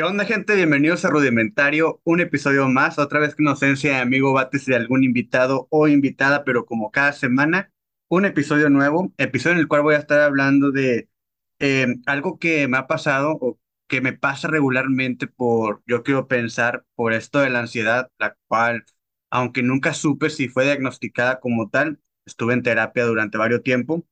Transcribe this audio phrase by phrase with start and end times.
[0.00, 0.54] ¿Qué onda, gente?
[0.54, 5.04] Bienvenidos a Rudimentario, un episodio más, otra vez con ausencia de amigo Bates de algún
[5.04, 7.70] invitado o invitada, pero como cada semana,
[8.08, 11.10] un episodio nuevo, episodio en el cual voy a estar hablando de
[11.58, 16.86] eh, algo que me ha pasado o que me pasa regularmente por, yo quiero pensar,
[16.94, 18.86] por esto de la ansiedad, la cual,
[19.28, 24.06] aunque nunca supe si fue diagnosticada como tal, estuve en terapia durante varios tiempo,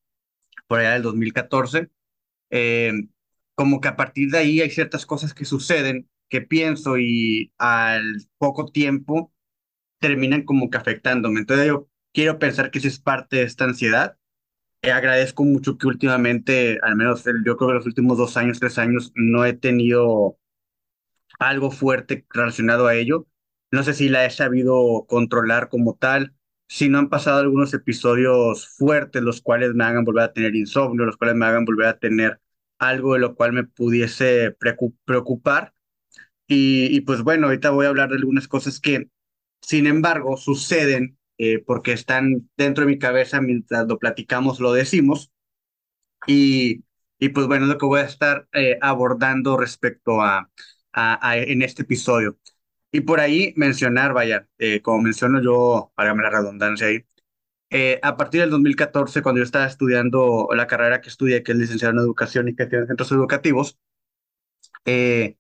[0.66, 1.88] por allá del 2014.
[2.50, 2.92] eh,
[3.58, 8.16] como que a partir de ahí hay ciertas cosas que suceden que pienso y al
[8.38, 9.34] poco tiempo
[10.00, 11.40] terminan como que afectándome.
[11.40, 14.18] Entonces yo quiero pensar que eso es parte de esta ansiedad.
[14.82, 18.60] Eh, agradezco mucho que últimamente, al menos el- yo creo que los últimos dos años,
[18.60, 20.38] tres años, no he tenido
[21.38, 23.26] algo fuerte relacionado a ello.
[23.70, 26.34] No sé si la he sabido controlar como tal,
[26.68, 31.04] si no han pasado algunos episodios fuertes, los cuales me hagan volver a tener insomnio,
[31.06, 32.40] los cuales me hagan volver a tener
[32.78, 35.74] algo de lo cual me pudiese preocu- preocupar.
[36.48, 39.10] Y, pues bueno, ahorita voy a hablar de algunas cosas que,
[39.62, 45.32] sin embargo, suceden eh, porque están dentro de mi cabeza mientras lo platicamos, lo decimos.
[46.26, 46.84] Y,
[47.18, 50.50] y pues bueno, es lo que voy a estar eh, abordando respecto a,
[50.92, 52.38] a, a- en este episodio.
[52.92, 57.04] Y por ahí mencionar, vaya, eh, como menciono yo, para la redundancia ahí,
[57.70, 61.58] eh, a partir del 2014, cuando yo estaba estudiando la carrera que estudié, que es
[61.58, 63.78] licenciado en educación y que tiene centros educativos,
[64.84, 65.36] eh,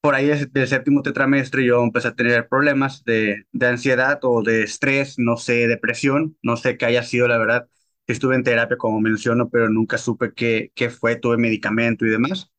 [0.00, 4.62] por ahí del séptimo tetramestre yo empecé a tener problemas de, de ansiedad o de
[4.64, 7.68] estrés, no sé, depresión, no sé qué haya sido, la verdad.
[8.06, 12.52] Estuve en terapia, como menciono, pero nunca supe qué, qué fue, tuve medicamento y demás.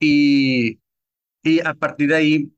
[0.00, 0.80] Y,
[1.42, 2.54] y a partir de ahí,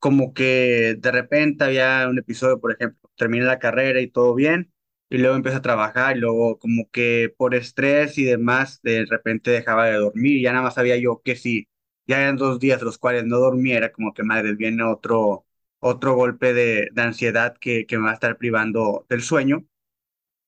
[0.00, 4.72] como que de repente había un episodio, por ejemplo, terminé la carrera y todo bien,
[5.10, 9.50] y luego empecé a trabajar, y luego como que por estrés y demás, de repente
[9.50, 11.68] dejaba de dormir, y ya nada más sabía yo que si
[12.06, 15.46] ya eran dos días los cuales no dormiera, como que madre, viene otro,
[15.80, 19.64] otro golpe de, de ansiedad que, que me va a estar privando del sueño,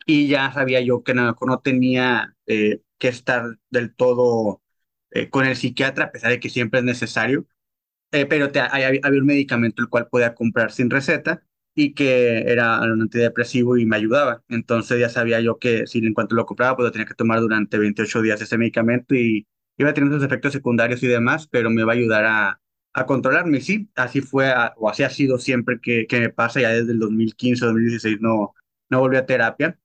[0.07, 4.63] y ya sabía yo que no, no tenía eh, que estar del todo
[5.11, 7.47] eh, con el psiquiatra, a pesar de que siempre es necesario
[8.13, 11.45] eh, pero te- hay- había un medicamento el cual podía comprar sin receta
[11.81, 14.43] y que era un antidepresivo y me ayudaba.
[14.49, 17.41] Entonces ya sabía yo que si en cuanto lo compraba, pues lo tenía que tomar
[17.41, 19.47] durante 28 días ese medicamento y
[19.79, 22.61] iba tener sus efectos secundarios y demás, pero me iba a ayudar a,
[22.93, 23.59] a controlarme.
[23.59, 26.93] Y sí, así fue, o así ha sido siempre que, que me pasa, ya desde
[26.93, 28.55] el 2015, 2016 no,
[28.91, 29.79] no volví a terapia.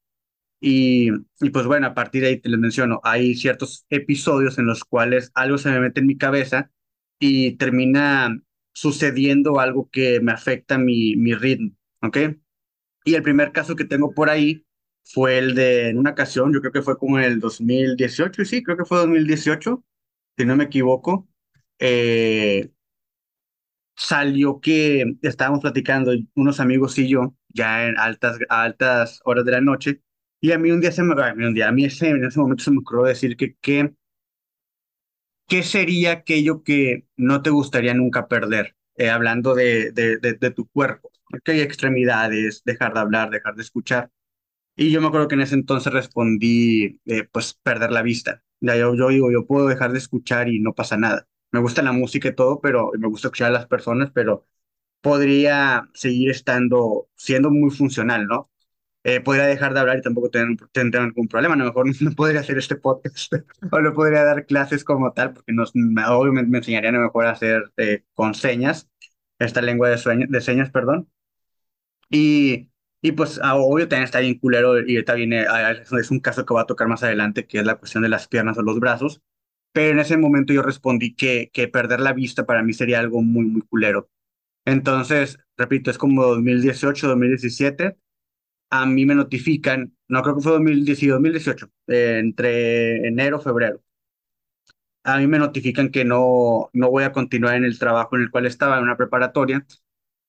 [0.60, 1.10] Y,
[1.42, 4.84] y pues bueno, a partir de ahí te les menciono, hay ciertos episodios en los
[4.84, 6.72] cuales algo se me mete en mi cabeza
[7.20, 8.40] y termina
[8.74, 11.72] sucediendo algo que me afecta mi, mi ritmo,
[12.06, 12.18] ¿ok?
[13.06, 14.66] Y el primer caso que tengo por ahí
[15.04, 18.46] fue el de, en una ocasión, yo creo que fue como en el 2018, y
[18.46, 19.84] sí, creo que fue 2018,
[20.38, 21.28] si no me equivoco,
[21.80, 22.72] eh,
[23.96, 29.62] salió que estábamos platicando unos amigos y yo, ya en altas, altas horas de la
[29.62, 30.02] noche,
[30.42, 32.24] y a mí un día se me, a mí un día, a mí ese, en
[32.26, 33.94] ese momento se me ocurrió decir que, que
[35.48, 38.76] ¿qué sería aquello que no te gustaría nunca perder?
[38.98, 41.12] Eh, hablando de, de, de, de tu cuerpo,
[41.44, 44.12] que hay extremidades, dejar de hablar, dejar de escuchar.
[44.75, 48.44] Y yo me acuerdo que en ese entonces respondí, eh, pues, perder la vista.
[48.62, 51.28] Ya yo, yo digo, yo puedo dejar de escuchar y no pasa nada.
[51.52, 54.47] Me gusta la música y todo, pero me gusta escuchar a las personas, pero
[55.02, 58.52] podría seguir estando, siendo muy funcional, ¿no?
[59.06, 61.53] eh, podría dejar de hablar y tampoco tener, tendría ningún problema.
[61.56, 63.34] A lo mejor no podría hacer este podcast
[63.72, 66.03] o no podría dar clases como tal, porque nos, me,
[66.44, 68.90] me enseñarían a lo mejor a hacer eh, con señas,
[69.40, 71.08] esta lengua de, sueño, de señas, perdón.
[72.10, 72.70] Y,
[73.02, 76.46] y pues ah, obvio también está bien culero y ahorita viene, ah, es un caso
[76.46, 78.80] que va a tocar más adelante, que es la cuestión de las piernas o los
[78.80, 79.22] brazos.
[79.74, 83.22] Pero en ese momento yo respondí que, que perder la vista para mí sería algo
[83.22, 84.10] muy, muy culero.
[84.66, 87.98] Entonces, repito, es como 2018, 2017
[88.70, 93.82] a mí me notifican, no creo que fue 2018, 2018, eh, entre enero febrero,
[95.04, 98.32] a mí me notifican que no, no voy a continuar en el trabajo en el
[98.32, 99.66] cual estaba, en una preparatoria,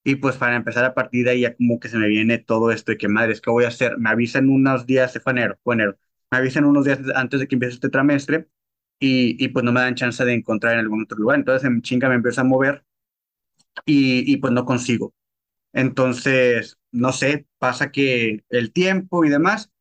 [0.07, 2.71] y pues para empezar a partir de ahí ya como que se me viene todo
[2.73, 5.59] esto de que madre, es que voy a hacer, me avisan unos días, fue enero,
[5.65, 5.99] fue enero,
[6.31, 8.49] me avisan unos días antes de que empiece este trimestre,
[9.01, 11.83] y, y pues no me dan chance de encontrar en algún otro lugar, entonces en
[11.83, 12.85] chinga me empiezo a mover,
[13.85, 15.15] y, y pues no consigo.
[15.75, 19.73] Entonces, no sé, pasa que el tiempo y demás,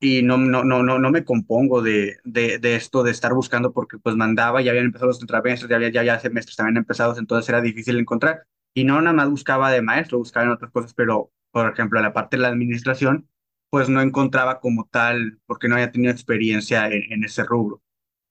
[0.00, 3.72] y no, no, no, no, no me compongo de, de, de esto de estar buscando
[3.74, 7.18] porque pues mandaba, ya habían empezado los trimestres, ya había ya, ya semestres también empezados,
[7.18, 8.46] entonces era difícil encontrar.
[8.74, 12.12] Y no nada más buscaba de maestro, buscaba en otras cosas, pero por ejemplo, la
[12.12, 13.28] parte de la administración,
[13.70, 17.82] pues no encontraba como tal, porque no había tenido experiencia en, ese rubro.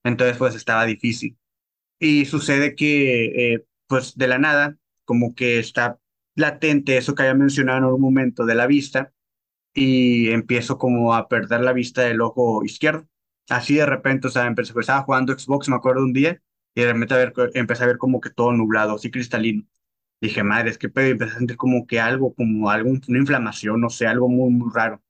[0.04, 1.38] Entonces, pues estaba difícil.
[2.00, 6.00] Y sucede que, eh, pues de la nada, como que está
[6.36, 9.12] latente eso que había mencionado en un momento de la vista
[9.74, 13.08] y empiezo como a perder la vista del ojo izquierdo.
[13.48, 16.42] Así de repente, o sea, empecé, estaba jugando Xbox, me acuerdo un día,
[16.74, 19.64] y de repente a ver, empecé a ver como que todo nublado, así cristalino.
[20.22, 23.80] Dije, madre, es que pedo, empecé a sentir como que algo, como algo, una inflamación,
[23.82, 25.02] no sé, algo muy, muy raro.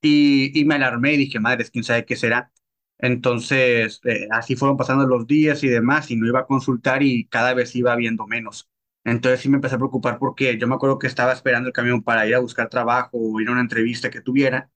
[0.00, 2.52] Y, y me alarmé y dije, madre, quién sabe qué será.
[2.98, 7.26] Entonces, eh, así fueron pasando los días y demás, y no iba a consultar y
[7.28, 8.68] cada vez iba viendo menos.
[9.04, 12.02] Entonces sí me empecé a preocupar porque yo me acuerdo que estaba esperando el camión
[12.02, 14.70] para ir a buscar trabajo o ir a una entrevista que tuviera.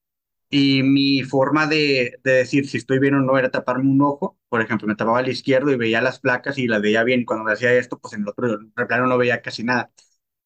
[0.50, 4.35] Y mi forma de, de decir si estoy bien o no era taparme un ojo.
[4.48, 7.24] Por ejemplo, me tapaba el izquierdo y veía las placas y las veía bien.
[7.24, 8.58] Cuando me hacía esto, pues en el otro
[8.88, 9.90] plano no veía casi nada.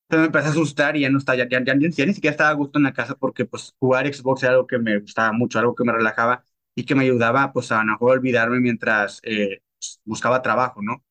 [0.08, 2.50] Entonces me empecé a asustar y ya no estaba, ya, ya, ya, ni siquiera estaba
[2.50, 5.58] a gusto en la casa porque pues jugar Xbox era algo que me gustaba mucho,
[5.60, 6.44] algo que me relajaba
[6.74, 11.04] y que me ayudaba pues a no olvidarme mientras eh, pues, buscaba trabajo, ¿no?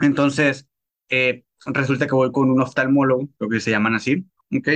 [0.00, 0.68] Entonces,
[1.08, 4.68] eh, resulta que voy con un oftalmólogo, lo que se llaman así, ¿ok?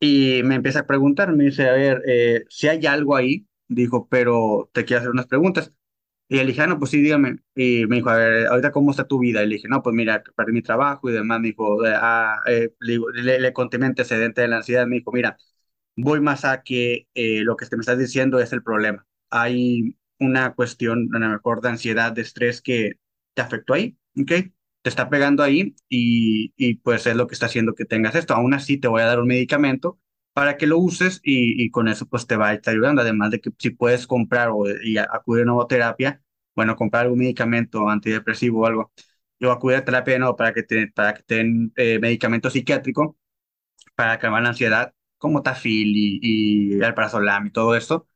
[0.00, 4.08] Y me empieza a preguntar, me dice, a ver, eh, si hay algo ahí, dijo,
[4.08, 5.72] pero te quiero hacer unas preguntas.
[6.32, 7.40] Y le dije, ah, no, pues sí, dígame.
[7.54, 9.42] Y me dijo, a ver, ahorita cómo está tu vida.
[9.42, 11.40] Y le dije, no, pues mira, perdí mi trabajo y demás.
[11.40, 14.86] Me dijo, eh, ah, eh", le, le, conté mi antecedente de la ansiedad.
[14.86, 15.36] Me dijo, mira,
[15.96, 19.06] voy más a que lo que me estás diciendo es el problema.
[19.30, 22.94] Hay una cuestión, a lo mejor, de ansiedad, de estrés que
[23.34, 24.32] te afectó ahí, ¿ok?
[24.82, 28.34] te está pegando ahí y, y, pues es lo que está haciendo que tengas esto.
[28.34, 30.00] Aún así te voy a dar un medicamento
[30.32, 33.02] para que lo uses y, y con eso pues te va a estar ayudando.
[33.02, 36.22] Además de que si puedes comprar o y acudir a una terapia,
[36.54, 38.92] bueno, comprar algún medicamento antidepresivo o algo,
[39.40, 41.40] yo acudir a terapia nuevo para que te, para que te
[41.76, 43.16] eh, medicamento psiquiátrico
[43.94, 48.06] para calmar la ansiedad, como Tafil y, y Alprazolam y todo eso,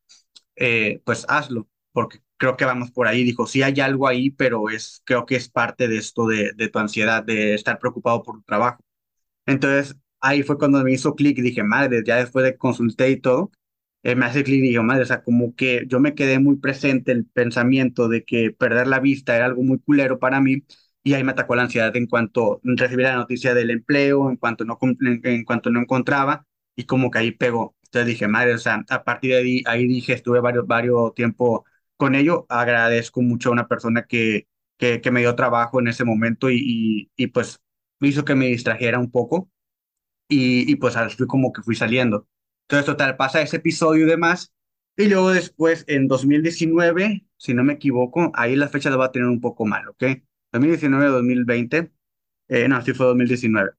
[0.56, 3.24] eh, pues hazlo, porque creo que vamos por ahí.
[3.24, 6.68] Dijo, sí hay algo ahí, pero es, creo que es parte de esto de, de
[6.68, 8.84] tu ansiedad, de estar preocupado por tu trabajo.
[9.46, 13.20] Entonces, ahí fue cuando me hizo clic y dije, madre, ya después de consulté y
[13.20, 13.50] todo,
[14.02, 16.56] eh, me hace clic y dije, madre, o sea, como que yo me quedé muy
[16.56, 20.64] presente el pensamiento de que perder la vista era algo muy culero para mí
[21.02, 24.64] y ahí me atacó la ansiedad en cuanto recibí la noticia del empleo, en cuanto
[24.64, 27.76] no, en, en cuanto no encontraba y como que ahí pegó.
[27.84, 31.64] Entonces dije, madre, o sea, a partir de ahí, ahí dije, estuve varios, varios tiempo
[31.96, 36.04] con ello agradezco mucho a una persona que, que, que me dio trabajo en ese
[36.04, 37.60] momento y, y, pues
[38.00, 39.50] hizo que me distrajera un poco
[40.28, 42.28] y, y pues así como que fui saliendo.
[42.62, 44.52] Entonces, total, pasa ese episodio y demás.
[44.96, 49.12] Y luego después, en 2019, si no me equivoco, ahí la fecha la va a
[49.12, 50.04] tener un poco mal, ¿ok?
[50.52, 51.92] 2019-2020,
[52.48, 53.72] eh, no, sí fue 2019.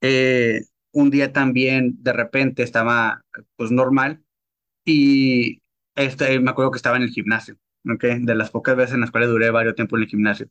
[0.00, 0.62] Eh,
[0.92, 3.24] un día también, de repente, estaba
[3.56, 4.22] pues normal
[4.84, 5.62] y
[5.96, 7.56] este, me acuerdo que estaba en el gimnasio,
[7.92, 8.04] ¿ok?
[8.20, 10.48] De las pocas veces en las cuales duré varios tiempo en el gimnasio.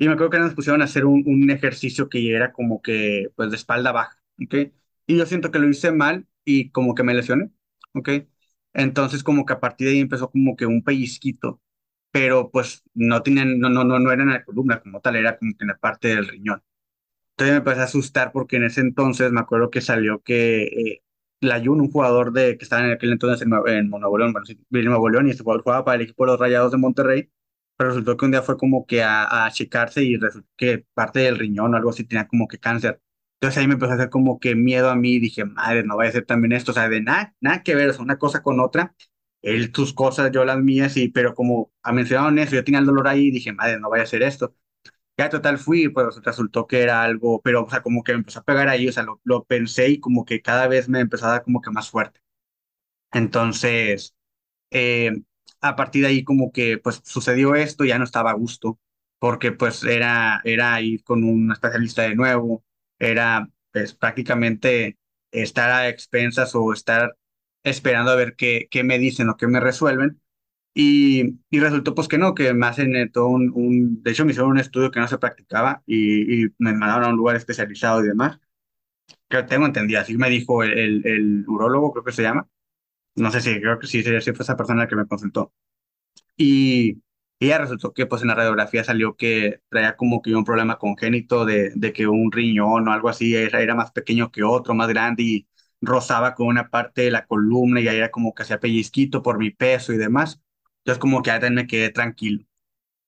[0.00, 3.28] Y me acuerdo que nos pusieron a hacer un, un ejercicio que era como que,
[3.36, 4.56] pues, de espalda baja, ¿ok?
[5.06, 7.52] Y yo siento que lo hice mal y como que me lesioné,
[7.94, 8.10] ¿ok?
[8.74, 11.62] Entonces, como que a partir de ahí empezó como que un pellizquito,
[12.12, 15.38] pero pues no tenían, no, no, no, no era en la columna como tal, era
[15.38, 16.62] como que en la parte del riñón.
[17.32, 21.02] Entonces me empecé a asustar porque en ese entonces me acuerdo que salió que eh,
[21.40, 25.26] Layun, un jugador de, que estaba en aquel entonces en, en Nuevo bueno, en Nuevo
[25.26, 27.30] y este jugador jugaba para el equipo de los Rayados de Monterrey,
[27.80, 31.20] pero resultó que un día fue como que a, a checarse y resultó que parte
[31.20, 33.00] del riñón o algo así tenía como que cáncer.
[33.40, 36.10] Entonces ahí me empezó a hacer como que miedo a mí, dije, madre, no vaya
[36.10, 38.42] a ser también esto, o sea, de nada, nada que ver, o sea, una cosa
[38.42, 38.94] con otra,
[39.42, 43.08] él sus cosas, yo las mías, y, pero como mencionaron eso, yo tenía el dolor
[43.08, 44.54] ahí, dije, madre, no vaya a ser esto.
[45.18, 48.40] Ya total fui, pues resultó que era algo, pero, o sea, como que me empezó
[48.40, 51.26] a pegar ahí, o sea, lo, lo pensé y como que cada vez me empezó
[51.26, 52.20] a dar como que más fuerte.
[53.12, 54.14] Entonces,
[54.70, 55.12] eh,
[55.60, 58.78] a partir de ahí como que, pues, sucedió esto, ya no estaba a gusto,
[59.18, 62.64] porque pues era, era ir con un especialista de nuevo,
[62.98, 64.98] era, pues, prácticamente
[65.32, 67.16] estar a expensas o estar
[67.64, 70.20] esperando a ver qué, qué me dicen o qué me resuelven.
[70.74, 74.30] Y, y, resultó pues que no, que me hacen todo un, un, de hecho me
[74.32, 78.04] hicieron un estudio que no se practicaba y, y me mandaron a un lugar especializado
[78.04, 78.40] y demás,
[79.28, 82.48] que tengo entendido, así me dijo el, el, el urólogo, creo que se llama,
[83.16, 85.52] no sé si, creo que sí, sí fue esa persona la que me consultó.
[86.36, 87.02] Y,
[87.40, 91.44] ya resultó que pues en la radiografía salió que traía como que un problema congénito
[91.46, 94.88] de, de que un riñón o algo así era, era más pequeño que otro, más
[94.88, 95.48] grande y
[95.80, 99.38] rozaba con una parte de la columna y ahí era como que hacía pellizquito por
[99.38, 100.40] mi peso y demás.
[100.80, 102.44] Entonces como que ya me quedé tranquilo.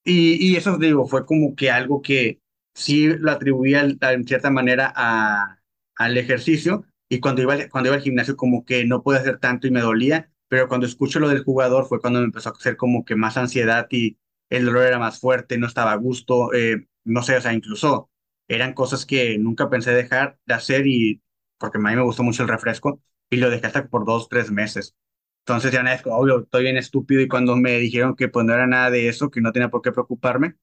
[0.04, 2.40] Y, y eso, digo, fue como que algo que
[2.75, 5.61] sí lo atribuía en cierta manera a,
[5.97, 9.66] al ejercicio y cuando iba, cuando iba al gimnasio como que no pude hacer tanto
[9.66, 12.76] y me dolía, pero cuando escucho lo del jugador fue cuando me empezó a hacer
[12.76, 14.19] como que más ansiedad y
[14.50, 18.11] el dolor era más fuerte, no estaba a gusto, eh, no sé, o sea, incluso
[18.49, 21.23] eran cosas que nunca pensé dejar de hacer y
[21.59, 24.50] porque a mí me gustó mucho el refresco y lo dejé hasta por dos, tres
[24.50, 24.97] meses.
[25.40, 28.54] Entonces ya es como, obvio, estoy bien estúpido y cuando me dijeron que pues no
[28.54, 30.57] era nada de eso, que no tenía por qué preocuparme,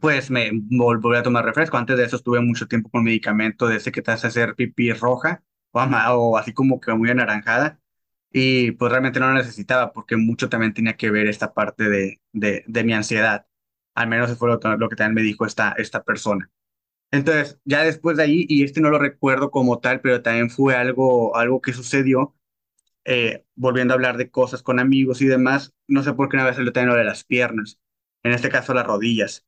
[0.00, 1.76] pues me vol- volví a tomar refresco.
[1.76, 4.92] Antes de eso estuve mucho tiempo con medicamento de ese que te hace hacer pipí
[4.92, 5.42] roja
[5.72, 7.80] o, o así como que muy anaranjada.
[8.32, 12.20] Y pues realmente no lo necesitaba porque mucho también tenía que ver esta parte de,
[12.32, 13.46] de, de mi ansiedad.
[13.94, 16.50] Al menos eso fue lo, lo que también me dijo esta, esta persona.
[17.12, 20.76] Entonces, ya después de ahí, y este no lo recuerdo como tal, pero también fue
[20.76, 22.36] algo, algo que sucedió,
[23.04, 26.46] eh, volviendo a hablar de cosas con amigos y demás, no sé por qué una
[26.46, 27.80] vez salió también lo de las piernas,
[28.22, 29.46] en este caso las rodillas.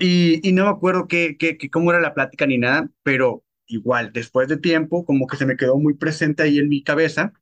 [0.00, 3.44] Y, y no me acuerdo qué, qué, qué- cómo era la plática ni nada, pero
[3.68, 7.34] igual, después de tiempo, como que se me quedó muy presente ahí en mi cabeza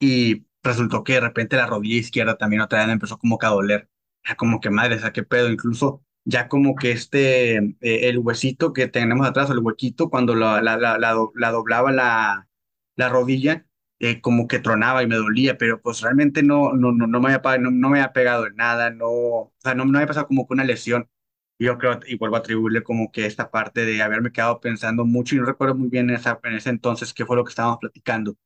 [0.00, 3.46] y resultó que de repente la rodilla izquierda también otra vez me empezó como que
[3.46, 3.88] a doler.
[4.24, 8.18] Era como que madre, o sea, qué pedo, incluso ya como que este, eh, el
[8.18, 12.48] huesito que tenemos atrás, el huequito, cuando la, la, la, la la doblaba la,
[12.96, 13.66] la rodilla,
[13.98, 17.32] eh, como que tronaba y me dolía, pero pues realmente no, no, no, no me
[17.34, 20.08] había, no, no me había pegado en nada, no, o sea, no, no me había
[20.08, 21.08] pasado como que una lesión.
[21.60, 25.36] Yo creo, y vuelvo a atribuirle como que esta parte de haberme quedado pensando mucho
[25.36, 27.78] y no recuerdo muy bien en, esa, en ese entonces qué fue lo que estábamos
[27.80, 28.36] platicando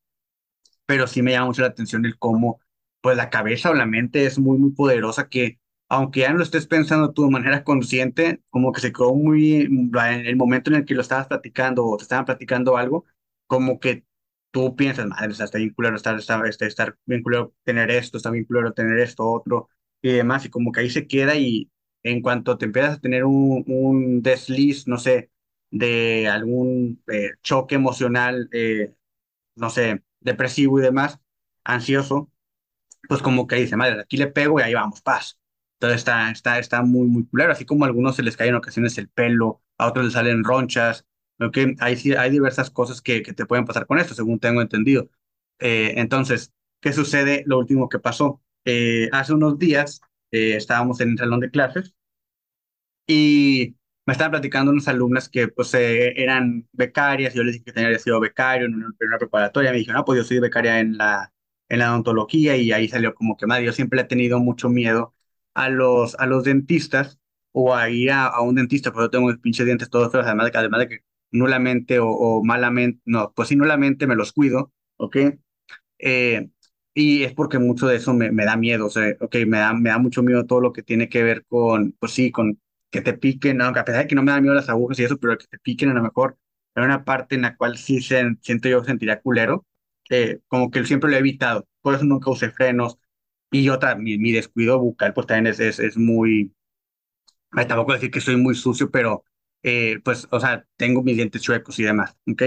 [0.86, 2.60] pero sí me llama mucho la atención el cómo,
[3.00, 6.44] pues la cabeza o la mente es muy, muy poderosa que, aunque ya no lo
[6.44, 9.92] estés pensando tú de manera consciente, como que se quedó muy, en
[10.26, 13.04] el momento en el que lo estabas platicando o te estaban platicando algo,
[13.46, 14.04] como que
[14.50, 18.30] tú piensas, madre, está bien culero estar, estar, este, estar bien culero tener esto, está
[18.30, 19.68] bien culero tener esto, otro,
[20.02, 21.70] y demás, y como que ahí se queda y
[22.04, 25.30] en cuanto te empiezas a tener un, desliz, no sé,
[25.70, 28.94] de algún eh, choque emocional, eh,
[29.56, 31.20] no sé, depresivo y demás,
[31.64, 32.30] ansioso,
[33.08, 35.38] pues como que dice, madre, aquí le pego y ahí vamos, paz.
[35.74, 38.56] Entonces está, está, está muy, muy culero, así como a algunos se les cae en
[38.56, 41.06] ocasiones el pelo, a otros les salen ronchas.
[41.80, 45.10] Hay, hay diversas cosas que, que te pueden pasar con esto, según tengo entendido.
[45.58, 47.44] Eh, entonces, ¿qué sucede?
[47.46, 48.40] Lo último que pasó.
[49.12, 50.00] Hace unos días
[50.34, 51.94] eh, estábamos en el salón de clases
[53.06, 53.76] y
[54.06, 57.98] me estaban platicando unas alumnas que pues eh, eran becarias, yo les dije que tenía
[57.98, 60.96] sido becario en una, en una preparatoria, me dijeron, no, pues yo soy becaria en
[60.98, 61.32] la,
[61.68, 65.14] en la odontología y ahí salió como que, madre, yo siempre he tenido mucho miedo
[65.54, 67.18] a los, a los dentistas
[67.52, 70.26] o a ir a, a un dentista, porque yo tengo mis pinches dientes todos feos,
[70.26, 70.98] además de que, además de que
[71.30, 75.16] nulamente o, o malamente, no, pues sí, nulamente me los cuido, ¿ok?
[75.98, 76.50] Eh,
[76.94, 79.72] y es porque mucho de eso me, me da miedo, o sea, ok, me da,
[79.74, 82.60] me da mucho miedo todo lo que tiene que ver con, pues sí, con
[82.90, 85.04] que te piquen, aunque a pesar de que no me da miedo las agujas y
[85.04, 86.38] eso, pero que te piquen a lo mejor,
[86.74, 89.66] hay una parte en la cual sí se, siento yo sentiría culero,
[90.10, 92.98] eh, como que siempre lo he evitado, por eso nunca usé frenos,
[93.50, 96.52] y otra, mi, mi descuido bucal, pues también es, es, es muy,
[97.68, 99.24] tampoco decir que soy muy sucio, pero,
[99.62, 102.42] eh, pues, o sea, tengo mis dientes chuecos y demás, ¿ok?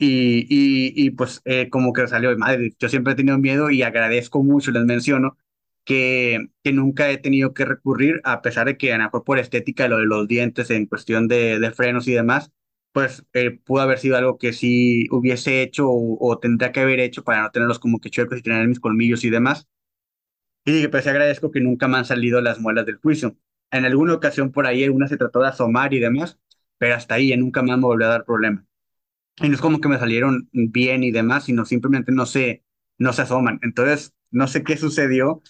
[0.00, 3.70] Y, y, y pues eh, como que salió de madre, yo siempre he tenido miedo
[3.70, 5.36] y agradezco mucho, les menciono,
[5.84, 9.38] que, que nunca he tenido que recurrir, a pesar de que a lo mejor por
[9.40, 12.52] estética, lo de los dientes en cuestión de, de frenos y demás,
[12.92, 17.00] pues eh, pudo haber sido algo que sí hubiese hecho o, o tendría que haber
[17.00, 19.68] hecho para no tenerlos como que chuecos y tener mis colmillos y demás.
[20.64, 23.36] Y pues agradezco que nunca me han salido las muelas del juicio.
[23.72, 26.38] En alguna ocasión por ahí, una se trató de asomar y demás,
[26.78, 28.66] pero hasta ahí ya nunca me han volvido a dar problema.
[29.40, 32.64] Y no es como que me salieron bien y demás, sino simplemente no se,
[32.98, 33.60] no se asoman.
[33.62, 35.42] Entonces, no sé qué sucedió,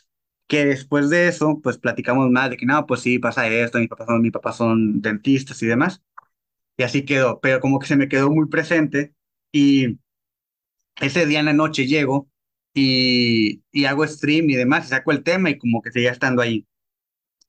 [0.49, 3.88] que después de eso, pues platicamos más de que no, pues sí, pasa esto, mis
[3.88, 6.02] papás son, mis papás son dentistas y demás.
[6.76, 9.14] Y así quedó, pero como que se me quedó muy presente
[9.52, 9.99] y
[11.00, 12.28] ese día en la noche llego
[12.75, 16.42] y, y hago stream y demás, y saco el tema y como que seguía estando
[16.42, 16.66] ahí.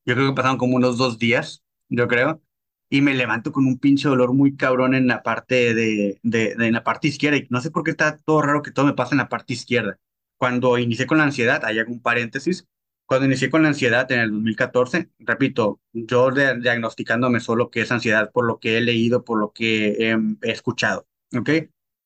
[0.06, 2.42] Yo creo que pasaron como unos dos días, yo creo,
[2.90, 6.74] y me levanto con un pinche dolor muy cabrón en la parte de, de, en
[6.74, 9.14] la parte izquierda, y no sé por qué está todo raro que todo me pasa
[9.14, 10.00] en la parte izquierda.
[10.38, 12.68] Cuando inicié con la ansiedad, hay algún paréntesis,
[13.06, 18.32] cuando inicié con la ansiedad en el 2014, repito, yo diagnosticándome solo que es ansiedad
[18.32, 21.50] por lo que he leído, por lo que he, he escuchado, ¿ok?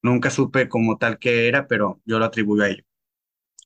[0.02, 2.84] Nunca supe como tal qué era, pero yo lo atribuyo a ello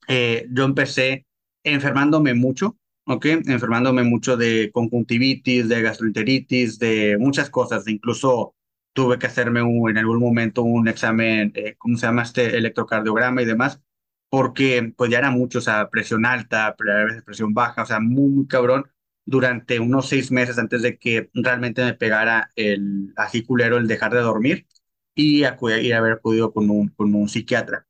[0.07, 1.25] eh, yo empecé
[1.63, 2.77] enfermándome mucho,
[3.07, 3.25] ¿ok?
[3.47, 7.87] Enfermándome mucho de conjuntivitis, de gastroenteritis, de muchas cosas.
[7.87, 8.55] Incluso
[8.93, 12.57] tuve que hacerme un- en algún momento un examen, eh, ¿cómo se llama este?
[12.57, 13.81] Electrocardiograma y demás,
[14.29, 17.99] porque pues ya era mucho, o sea, presión alta, a veces presión baja, o sea,
[17.99, 18.85] muy, muy cabrón,
[19.25, 24.13] durante unos seis meses antes de que realmente me pegara el así culero, el dejar
[24.13, 24.67] de dormir
[25.15, 27.87] y acudir, haber acudido con un, con un psiquiatra.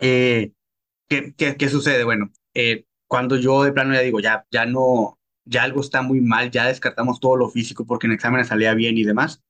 [0.00, 0.52] Eh,
[1.08, 2.04] ¿Qué, qué, qué sucede?
[2.04, 6.20] Bueno, eh, cuando yo de plano ya digo, ya, ya no, ya algo está muy
[6.20, 9.42] mal, ya descartamos todo lo físico porque en exámenes salía bien y demás.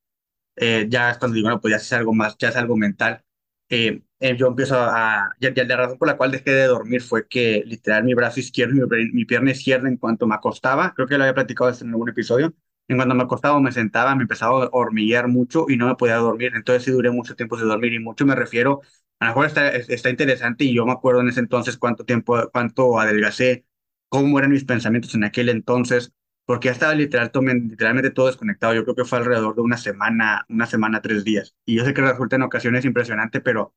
[0.55, 3.23] Eh, ya es cuando digo, bueno, pues ya es algo más, ya es algo mental.
[3.69, 7.01] Eh, eh, yo empiezo a, ya, ya, la razón por la cual dejé de dormir
[7.01, 11.07] fue que literal mi brazo izquierdo mi, mi, pierna izquierda en cuanto me acostaba, creo
[11.07, 12.53] que lo había platicado en algún episodio,
[12.87, 15.95] en cuanto me acostaba o me sentaba me empezaba a hormiguear mucho y no me
[15.95, 18.81] podía dormir, entonces sí duré mucho tiempo sin dormir y mucho me refiero,
[19.19, 22.49] a lo mejor está, está interesante y yo me acuerdo en ese entonces cuánto tiempo,
[22.51, 23.65] cuánto adelgacé,
[24.09, 26.13] cómo eran mis pensamientos en aquel entonces,
[26.45, 27.31] porque ya estaba literal,
[27.69, 28.73] literalmente todo desconectado.
[28.73, 31.55] Yo creo que fue alrededor de una semana, una semana, tres días.
[31.65, 33.73] Y yo sé que resulta en ocasiones impresionante, pero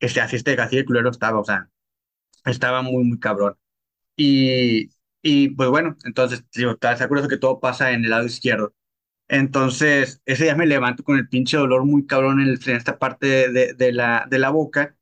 [0.00, 1.70] este, así, este, así de culero estaba, o sea,
[2.44, 3.56] estaba muy, muy cabrón.
[4.16, 4.90] Y,
[5.22, 8.74] y pues bueno, entonces, digo, te curioso que todo pasa en el lado izquierdo.
[9.30, 13.74] Entonces, ese día me levanto con el pinche dolor muy cabrón en, esta parte de,
[13.74, 14.96] de, la, de la boca.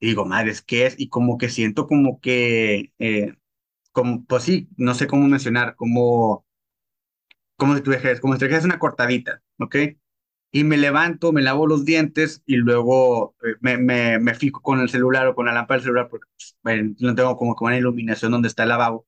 [0.00, 0.96] Y digo, madre, ¿qué es?
[0.98, 3.34] Y como que siento como que, eh,
[3.92, 6.46] como, pues sí, no sé cómo mencionar, como
[7.56, 9.76] como si dejes, como si te una cortadita, ¿ok?
[10.52, 14.88] Y me levanto, me lavo los dientes y luego eh, me, me, fijo con el
[14.88, 16.28] celular o con la lámpara del celular porque
[16.62, 19.06] bueno, no tengo como, como una iluminación donde está el lavabo.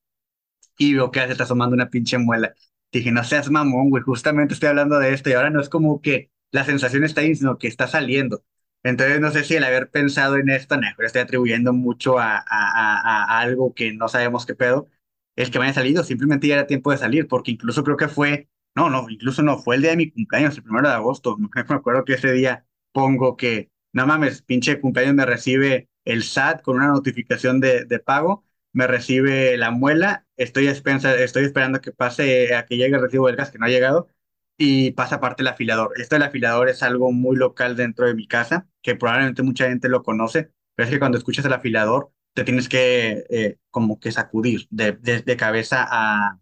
[0.78, 2.54] Y veo que se está asomando una pinche muela.
[2.92, 6.00] Dije, no seas mamón, güey, justamente estoy hablando de esto y ahora no es como
[6.00, 8.44] que la sensación está ahí, sino que está saliendo.
[8.82, 12.42] Entonces no sé si el haber pensado en esto, no, estoy atribuyendo mucho a, a,
[12.48, 14.88] a, a algo que no sabemos qué pedo,
[15.36, 18.08] el que me haya salido, simplemente ya era tiempo de salir, porque incluso creo que
[18.08, 21.36] fue, no, no, incluso no, fue el día de mi cumpleaños, el primero de agosto.
[21.38, 26.62] Me acuerdo que ese día pongo que, no mames, pinche cumpleaños me recibe el SAT
[26.62, 32.66] con una notificación de, de pago, me recibe la muela, estoy, esperando que pase, a
[32.66, 34.08] que llegue el recibo del gas, que no ha llegado,
[34.56, 35.92] y pasa aparte el afilador.
[36.00, 39.88] Esto del afilador es algo muy local dentro de mi casa, que probablemente mucha gente
[39.88, 44.12] lo conoce, pero es que cuando escuchas el afilador, te tienes que eh, como que
[44.12, 46.38] sacudir de, de, cabeza a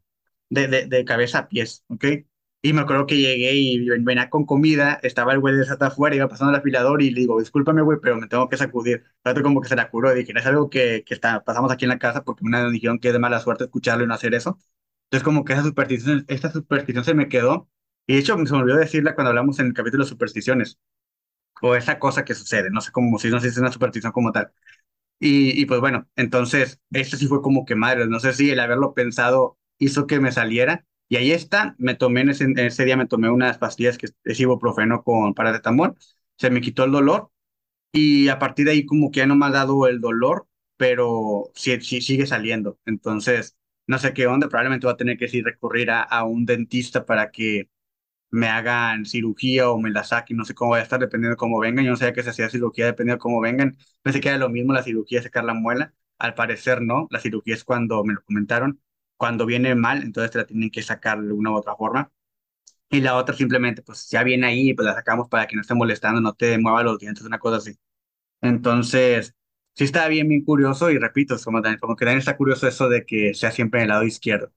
[0.51, 2.05] de, de, cabeza a pies, ¿ok?
[2.67, 6.17] Y me acuerdo que llegué y venía con comida, estaba el güey de Sata afuera,
[6.17, 9.05] iba pasando el afilador y le digo, discúlpame, güey, pero me tengo que sacudir.
[9.23, 11.91] Trato como que se la curó dije, es algo que, que está, pasamos aquí en
[11.91, 14.59] la casa porque una dijeron que es de mala suerte escucharlo y no hacer eso.
[15.05, 17.71] Entonces como que esa superstición, esta superstición se me quedó.
[18.07, 20.79] Y de hecho, se me olvidó decirla cuando hablamos en el capítulo de supersticiones.
[21.63, 24.13] O esa cosa que sucede, no sé cómo, si no sé si es una superstición
[24.13, 24.53] como tal.
[25.21, 28.61] Y, y, pues bueno, entonces, esto sí fue como que madre, no sé si el
[28.61, 30.87] haberlo pensado hizo que me saliera.
[31.09, 35.03] Y ahí está, me tomé en ese, día, me tomé unas pastillas que es ibuprofeno
[35.05, 35.97] con paracetamol,
[36.37, 37.31] se me quitó el dolor
[37.93, 41.51] y a partir de ahí como que ya no me ha dado el dolor, pero
[41.55, 42.79] sí, sí sigue saliendo.
[42.87, 46.47] Entonces, no sé qué onda, probablemente voy a tener que sí recurrir a, a un
[46.47, 47.71] dentista para que
[48.31, 51.37] me hagan cirugía o me la saquen, no sé cómo va a estar dependiendo de
[51.39, 51.85] cómo vengan.
[51.85, 53.77] Yo no sabía que se hacía cirugía dependiendo de cómo vengan.
[54.03, 55.95] Pensé que era lo mismo la cirugía, sacar la muela.
[56.19, 58.81] Al parecer no, la cirugía es cuando me lo comentaron,
[59.17, 62.13] cuando viene mal, entonces te la tienen que sacar de una u otra forma.
[62.91, 65.75] Y la otra simplemente, pues ya viene ahí, pues la sacamos para que no esté
[65.75, 67.77] molestando, no te mueva los dientes, una cosa así.
[68.43, 69.35] Entonces,
[69.75, 73.07] sí está bien, bien curioso y repito, como, como que también está curioso eso de
[73.07, 74.53] que sea siempre en el lado izquierdo.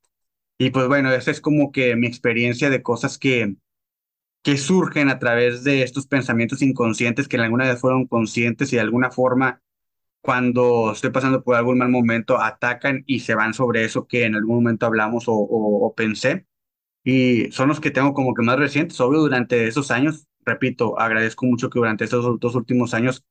[0.59, 3.55] Y pues bueno, esa es como que mi experiencia de cosas que,
[4.43, 8.77] que surgen a través de estos pensamientos inconscientes que en alguna vez fueron conscientes y
[8.77, 9.61] de alguna forma
[10.21, 14.35] cuando estoy pasando por algún mal momento atacan y se van sobre eso que en
[14.35, 16.45] algún momento hablamos o, o, pensé.
[17.03, 20.27] Y son los que tengo como que más recientes, obvio, durante esos años.
[20.45, 23.25] Repito, agradezco mucho que durante estos dos últimos años,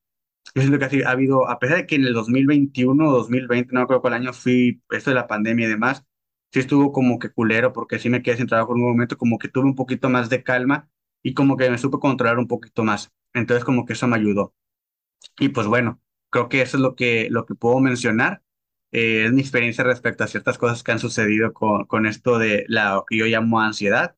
[0.54, 3.80] yo siento que ha habido, a pesar de que en el 2021 o 2020, no
[3.80, 6.04] me acuerdo cuál año fui, esto de la pandemia y demás,
[6.52, 9.38] sí estuvo como que culero, porque sí me quedé sin trabajo en un momento, como
[9.38, 10.90] que tuve un poquito más de calma
[11.22, 13.12] y como que me supe controlar un poquito más.
[13.34, 14.54] Entonces como que eso me ayudó.
[15.38, 18.42] Y pues bueno, creo que eso es lo que, lo que puedo mencionar.
[18.92, 22.64] Eh, es mi experiencia respecto a ciertas cosas que han sucedido con, con esto de
[22.68, 24.16] la que yo llamo ansiedad.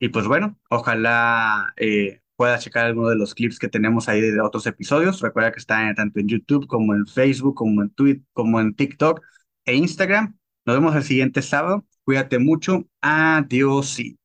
[0.00, 2.20] Y pues bueno, ojalá eh,
[2.58, 5.20] checar alguno de los clips que tenemos ahí de otros episodios.
[5.20, 9.20] Recuerda que están tanto en YouTube como en Facebook, como en Twitter, como en TikTok
[9.64, 10.38] e Instagram.
[10.64, 11.86] Nos vemos el siguiente sábado.
[12.04, 12.86] Cuídate mucho.
[13.00, 14.19] Adiós.